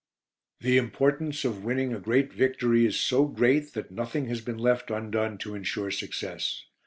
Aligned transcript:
"The 0.61 0.79
importance 0.79 1.45
of 1.45 1.63
winning 1.63 1.93
a 1.93 1.99
great 1.99 2.33
victory 2.33 2.87
is 2.87 2.99
so 2.99 3.27
great 3.27 3.75
that 3.75 3.91
nothing 3.91 4.25
has 4.29 4.41
been 4.41 4.57
left 4.57 4.89
undone 4.89 5.37
to 5.37 5.53
ensure 5.53 5.91
success. 5.91 6.65